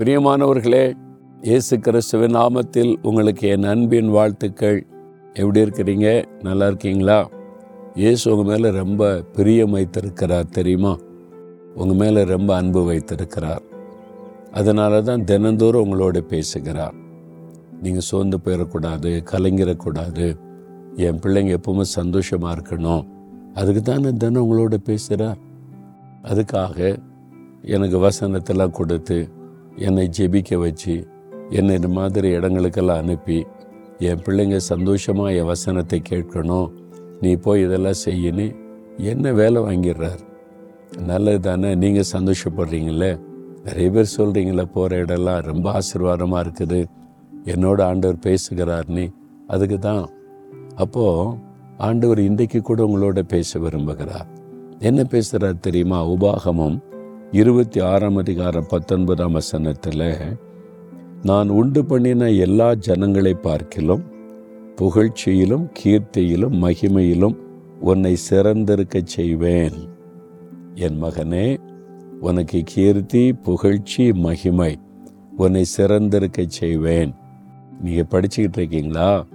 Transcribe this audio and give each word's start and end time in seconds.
பிரியமானவர்களே 0.00 0.92
இயேசு 1.40 1.78
கிறிஸ்துவின் 1.78 2.34
நாமத்தில் 2.34 2.94
உங்களுக்கு 3.02 3.48
என் 3.48 3.62
அன்பின் 3.62 4.08
வாழ்த்துக்கள். 4.08 4.86
எப்படி 5.32 5.60
இருக்கிறீங்க? 5.60 6.24
நல்லா 6.42 6.66
இருக்கீங்களா? 6.66 7.28
இயேசு 7.94 8.36
உங்கள் 8.36 8.56
மேலே 8.56 8.76
ரொம்ப 8.76 9.22
பிரியம் 9.32 9.70
வைத்திருக்கிறார் 9.70 10.48
தெரியுமா? 10.48 10.96
உங்கள் 11.74 11.96
மேலே 11.96 12.24
ரொம்ப 12.24 12.56
அன்பு 12.56 12.84
வைத்திருக்கிறார். 12.84 13.62
அதனால 14.52 15.02
தான் 15.02 15.24
தினந்தோறும் 15.24 15.90
உங்களோட 15.90 16.20
பேசுகிறார். 16.20 16.94
நீங்கள் 17.82 18.00
சோர்ந்து 18.00 18.38
போயிடக்கூடாது 18.44 19.24
கலங்கிடக்கூடாது. 19.32 20.36
என் 20.96 21.18
பிள்ளைங்க 21.18 21.56
எப்பவுமே 21.56 21.80
சந்தோஷமாக 21.80 22.60
இருக்கணும். 22.60 23.06
அதுக்கு 23.54 23.82
தானே 23.82 24.12
தினம் 24.12 24.50
உங்களோட 24.50 24.74
பேசுகிறார். 24.74 25.38
அதுக்காக 26.22 26.98
எனக்கு 27.62 28.08
வசனத்தெல்லாம் 28.08 28.70
கொடுத்து 28.70 29.38
என்னை 29.76 30.10
ஜெபிக்க 30.18 30.58
வச்சு 30.58 31.06
என்னை 31.50 31.74
இந்த 31.74 31.88
மாதிரி 31.88 32.28
இடங்களுக்கெல்லாம் 32.28 32.96
அனுப்பி 32.96 33.46
என் 33.98 34.22
பிள்ளைங்க 34.24 34.56
சந்தோஷமாக 34.56 35.32
என் 35.32 35.44
வசனத்தை 35.44 36.02
கேட்கணும் 36.08 36.68
நீ 37.20 37.34
போய் 37.34 37.62
இதெல்லாம் 37.62 38.00
செய்யின்னு 38.04 38.56
என்ன 38.96 39.32
வேலை 39.32 39.62
வாங்கிடுறார்? 39.62 40.20
நல்லது 41.06 41.40
தானே 41.40 41.74
நீங்கள் 41.74 42.10
சந்தோஷப்படுறீங்களே? 42.12 43.18
நிறைய 43.64 43.90
பேர் 43.90 44.14
சொல்கிறீங்களே 44.16 44.62
போகிற 44.62 45.04
இடம்லாம் 45.04 45.42
ரொம்ப 45.42 45.72
ஆசீர்வாதமாக 45.72 46.44
இருக்குது. 46.44 46.84
என்னோட 47.44 47.82
ஆண்டவர் 47.82 48.18
பேசுகிறார் 48.18 48.88
நீ 48.88 49.10
அதுக்கு 49.46 49.78
தான். 49.78 50.10
அப்போது 50.76 51.36
ஆண்டவர் 51.76 52.18
இன்றைக்கு 52.18 52.60
கூட 52.60 52.82
உங்களோட 52.82 53.22
பேச 53.22 53.58
விரும்புகிறார். 53.58 54.26
என்ன 54.78 55.04
பேசுகிறார் 55.04 55.58
தெரியுமா? 55.60 56.08
உபாகமம் 56.08 56.82
இருபத்தி 57.32 57.80
ஆறாம் 57.80 58.16
அதிகாரம் 58.16 58.66
பத்தொன்பதாம் 58.68 59.32
வசனத்தில் 59.32 60.02
நான் 61.22 61.48
உண்டு 61.48 61.84
பண்ணின 61.84 62.30
எல்லா 62.30 62.74
ஜனங்களை 62.74 63.34
பார்க்கிலும் 63.34 64.02
புகழ்ச்சியிலும் 64.76 65.66
கீர்த்தியிலும் 65.82 66.56
மகிமையிலும் 66.64 67.36
உன்னை 67.80 68.16
சிறந்திருக்க 68.30 69.00
செய்வேன். 69.04 69.78
என் 70.74 71.02
மகனே 71.02 71.56
உனக்கு 72.20 72.62
கீர்த்தி 72.64 73.32
புகழ்ச்சி 73.32 74.12
மகிமை 74.12 74.78
உன்னை 75.36 75.64
சிறந்திருக்க 75.76 76.44
செய்வேன். 76.46 77.14
நீங்கள் 77.82 78.10
படிச்சுக்கிட்டு 78.10 78.58
இருக்கீங்களா? 78.58 79.26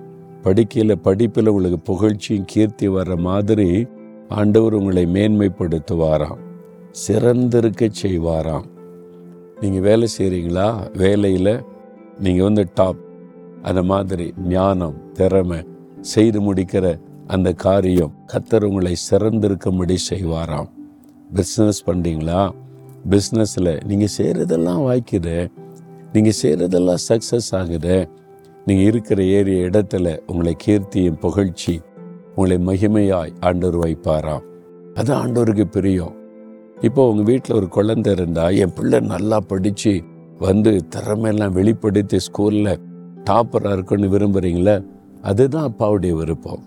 படிக்கையில் 0.44 0.96
படிப்பில் 0.96 1.48
உங்களுக்கு 1.48 1.94
புகழ்ச்சியும் 1.94 2.46
கீர்த்தி 2.46 2.90
வர்ற 2.90 3.18
மாதிரி 3.18 3.88
ஆண்டவர் 4.30 4.74
உங்களை 4.74 5.06
மேன்மைப்படுத்துவாராம். 5.06 6.45
சிறந்திருக்க 7.04 7.90
செய்வாராம். 8.02 8.66
நீங்கள் 9.62 9.82
வேலை 9.82 10.08
செய்கிறீங்களா 10.18 10.98
வேலையில் 10.98 11.64
நீங்கள் 12.20 12.44
வந்து 12.44 12.68
டாப் 12.74 12.98
அந்த 13.62 13.84
மாதிரி 13.84 14.34
ஞானம் 14.48 15.12
திறமை 15.14 15.68
செய்து 16.02 16.40
முடிக்கிற 16.42 17.00
அந்த 17.28 17.54
காரியம் 17.54 18.14
கத்தர் 18.34 18.64
உங்களை 18.64 18.96
சிறந்திருக்கும்படி 19.12 19.96
செய்வாராம். 20.10 20.70
பிஸ்னஸ் 21.34 21.82
பண்ணுறீங்களா 21.86 22.50
பிஸ்னஸில் 23.10 23.84
நீங்கள் 23.86 24.14
செய்கிறதெல்லாம் 24.18 24.84
வாய்க்குது. 24.88 25.52
நீங்கள் 26.14 26.40
செய்கிறதெல்லாம் 26.42 27.06
சக்ஸஸ் 27.10 27.52
ஆகுது. 27.52 28.08
நீங்கள் 28.66 28.86
இருக்கிற 28.86 29.24
ஏரிய 29.24 29.70
இடத்துல 29.70 30.18
உங்களை 30.28 30.56
கீர்த்தியும் 30.66 31.20
புகழ்ச்சி 31.20 31.82
உங்களை 32.36 32.58
மகிமையாய் 32.58 33.34
ஆண்டவர் 33.40 33.80
வைப்பாராம். 33.80 34.46
அது 34.94 35.14
ஆண்டவருக்கு 35.16 35.64
பிரியம். 35.64 36.16
இப்போ 36.84 37.10
உங்கள் 37.10 37.26
வீட்டில் 37.26 37.56
ஒரு 37.56 37.68
குழந்தை 37.68 38.14
இருந்தால் 38.14 38.56
என் 38.56 38.74
பிள்ளை 38.74 39.00
நல்லா 39.00 39.38
படித்து 39.38 40.04
வந்து 40.40 40.86
திறமையெல்லாம் 40.96 41.54
வெளிப்படுத்தி 41.54 42.18
ஸ்கூலில் 42.18 42.80
டாப்பராக 43.24 43.76
இருக்குன்னு 43.76 44.08
விரும்புகிறீங்களே 44.16 44.76
அதுதான் 45.24 45.68
அப்பாவுடைய 45.70 46.14
விருப்பம். 46.16 46.64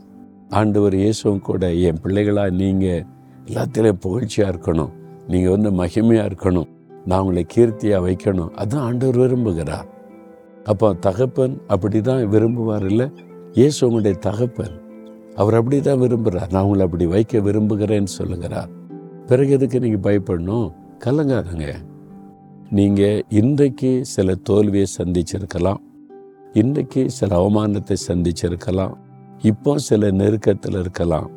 ஆண்டவர் 0.50 0.94
இயேசுவும் 0.94 1.42
கூட 1.42 1.72
என் 1.74 2.00
பிள்ளைகளாக 2.04 2.50
நீங்கள் 2.50 3.04
எல்லாத்திலையும் 3.48 4.00
புகழ்ச்சியாக 4.06 4.52
இருக்கணும். 4.52 4.92
நீங்கள் 5.28 5.50
வந்து 5.50 5.70
மகிமையாக 5.70 6.28
இருக்கணும். 6.30 6.68
நான் 7.06 7.20
உங்களை 7.20 7.46
கீர்த்தியாக 7.54 8.04
வைக்கணும். 8.06 8.50
அதுதான் 8.56 8.84
ஆண்டவர் 8.88 9.20
விரும்புகிறார். 9.24 9.86
அப்போ 10.66 10.94
தகப்பன் 10.94 11.60
அப்படி 11.66 12.00
தான் 12.00 12.24
விரும்புவார் 12.24 12.82
இல்லை? 12.82 13.06
இயேசு 13.54 13.86
உங்களுடைய 13.88 14.16
தகப்பன். 14.18 14.74
அவர் 15.36 15.54
அப்படி 15.54 15.80
தான் 15.80 16.00
விரும்புகிறார் 16.00 16.50
நான் 16.50 16.64
உங்களை 16.64 16.84
அப்படி 16.86 17.06
வைக்க 17.06 17.38
விரும்புகிறேன்னு 17.38 18.12
சொல்லுகிறார். 18.18 18.70
பிறகு 19.28 19.50
எதுக்கு 19.50 19.80
நீங்கள் 19.80 20.04
பயப்படணும்? 20.06 20.72
கலங்காதங்க. 21.04 21.66
நீங்கள் 22.70 23.22
இன்றைக்கு 23.28 24.04
சில 24.04 24.34
தோல்வியை 24.34 24.86
சந்திச்சிருக்கலாம். 24.98 25.80
இன்றைக்கு 26.52 27.10
சில 27.10 27.36
அவமானத்தை 27.36 27.96
சந்திச்சிருக்கலாம். 28.08 28.94
இப்போ 29.42 29.78
சில 29.78 30.10
நெருக்கத்தில் 30.10 30.78
இருக்கலாம். 30.78 31.30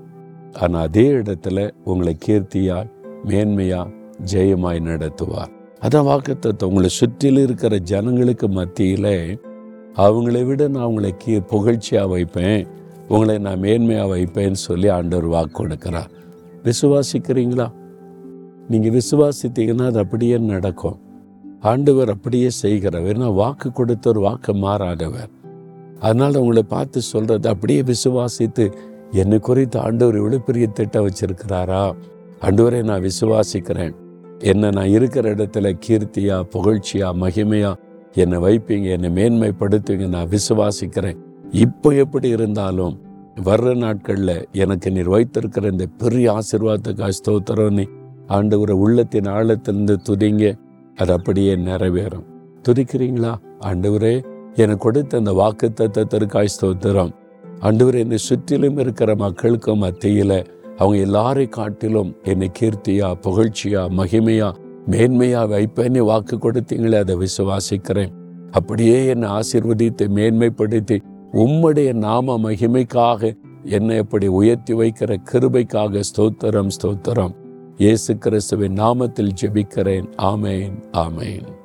ஆனால் 0.54 0.82
அதே 0.82 1.12
இடத்துல 1.12 1.70
உங்களை 1.84 2.18
கீர்த்தியாய் 2.28 2.92
மேன்மையாக 3.26 3.92
ஜெயமாய் 4.34 4.80
நடத்துவார். 4.90 5.52
அதான் 5.82 6.08
வாக்குத்தத்தை 6.12 6.64
உங்களை 6.64 6.90
சுற்றிலும் 6.90 7.44
இருக்கிற 7.44 7.78
ஜனங்களுக்கு 7.78 8.48
மத்தியில் 8.48 9.40
அவங்களை 9.96 10.46
விட 10.46 10.68
நான் 10.68 10.84
உங்களை 10.84 11.14
கீ 11.18 11.40
புகழ்ச்சியாக 11.40 12.08
வைப்பேன். 12.08 12.68
உங்களை 13.08 13.38
நான் 13.38 13.60
மேன்மையாக 13.60 14.12
வைப்பேன்னு 14.16 14.60
சொல்லி 14.68 14.88
ஆண்டவர் 14.88 15.26
வாக்கு 15.26 15.56
கொடுக்குறார். 15.60 16.12
விசுவாசிக்கிறீங்களா? 16.64 17.68
நீங்கள் 18.72 18.96
விசுவாசித்தீங்கன்னா 19.00 19.86
அது 19.92 20.00
அப்படியே 20.04 20.38
நடக்கும். 20.54 20.98
ஆண்டவர் 21.72 22.10
அப்படியே 22.14 22.50
செய்கிறவர். 22.62 23.18
நான் 23.24 23.38
வாக்கு 23.42 23.70
கொடுத்தவர் 23.72 24.20
வாக்கு 24.28 24.54
மாறாதவர். 24.66 25.32
அதனால் 26.06 26.40
உங்களை 26.44 26.64
பார்த்து 26.76 27.00
சொல்கிறது 27.12 27.48
அப்படியே 27.54 27.82
விசுவாசித்து 27.92 28.66
என்னை 29.22 29.38
குறித்து 29.48 29.78
ஆண்டவர் 29.80 30.18
இவ்வளோ 30.22 30.40
பெரிய 30.48 30.66
திட்டம் 30.78 31.06
வச்சிருக்கிறாரா? 31.08 31.84
ஆண்டவரை 32.46 32.80
நான் 32.90 33.06
விசுவாசிக்கிறேன். 33.10 33.94
என்னை 34.52 34.70
நான் 34.78 34.94
இருக்கிற 34.98 35.26
இடத்துல 35.36 35.74
கீர்த்தியா 35.86 36.38
புகழ்ச்சியா 36.54 37.08
மகிமையா 37.24 37.72
என்னை 38.22 38.38
வைப்பீங்க 38.46 38.88
என்னை 38.98 39.10
மேன்மைப்படுத்துவீங்க 39.18 40.08
நான் 40.16 40.32
விசுவாசிக்கிறேன். 40.36 41.20
இப்போ 41.66 41.90
எப்படி 42.04 42.28
இருந்தாலும் 42.38 42.96
வர்ற 43.48 43.70
நாட்களில் 43.84 44.36
எனக்கு 44.64 44.88
நீர் 44.92 45.12
வைத்திருக்கிற 45.16 45.68
இந்த 45.68 45.86
பெரிய 46.02 46.26
ஆசிர்வாதத்துக்கு 46.40 47.18
ஸ்தோத்திரம். 47.20 47.78
நீ 47.80 47.86
ஆண்டவரை 48.32 48.72
உள்ளத்தின் 48.72 49.24
ஆழத்திலிருந்து 49.24 49.96
துதிங்க. 50.10 50.60
அது 50.96 51.14
அப்படியே 51.14 51.56
நிறைவேறும். 51.56 52.28
துதிக்கிறீங்களா? 52.70 53.34
ஆண்டவரே 53.60 54.24
எனக்கு 54.56 54.78
கொடுத்த 54.78 55.18
அந்த 55.18 55.32
வாக்கு 55.32 55.72
தத்துவத்திற்காய் 55.76 56.54
ஸ்தோத்திரம். 56.56 57.12
ஆண்டவர் 57.60 57.96
என்னை 57.96 58.18
சுற்றிலும் 58.18 58.78
இருக்கிற 58.78 59.16
மக்களுக்கும் 59.16 59.80
மத்தியில் 59.80 60.38
அவங்க 60.78 60.98
எல்லாரை 61.08 61.50
காட்டிலும் 61.50 62.16
என்னை 62.24 62.52
கீர்த்தியா 62.60 63.10
புகழ்ச்சியா 63.22 63.84
மகிமையா 63.98 64.54
மேன்மையா 64.90 65.42
வைப்பேன்னு 65.54 65.98
வாக்கு 65.98 66.36
கொடுத்தீங்களே 66.38 66.98
அதை 67.00 67.16
விசுவாசிக்கிறேன். 67.16 68.12
அப்படியே 68.52 69.06
என்னை 69.06 69.30
ஆசிர்வதித்து 69.30 70.08
மேன்மைப்படுத்தி 70.16 71.00
உம்முடைய 71.34 71.94
நாம 71.94 72.38
மகிமைக்காக 72.38 73.38
என்னை 73.64 73.96
எப்படி 73.96 74.28
உயர்த்தி 74.28 74.74
வைக்கிற 74.74 75.18
கிருபைக்காக 75.32 76.02
ஸ்தோத்திரம் 76.16 76.70
ஸ்தோத்திரம். 76.82 77.34
இயேசு 77.78 78.18
கிறிஸ்துவின் 78.18 78.74
நாமத்தில் 78.74 79.30
ஜெபிக்கிறேன். 79.42 80.08
ஆமேன் 80.18 80.84
ஆமேன். 80.94 81.61